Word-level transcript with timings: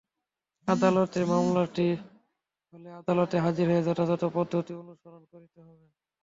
আদালতে 0.67 1.19
মামলাটি 1.25 1.87
পাঠানো 1.97 2.73
হলে 2.73 2.89
আদালতে 2.99 3.35
হাজির 3.45 3.65
হয়ে 3.69 3.85
যথাযথ 3.87 4.23
পদ্ধতি 4.35 4.71
অনুসরণ 4.81 5.23
করতে 5.31 5.59
হবে। 5.67 5.85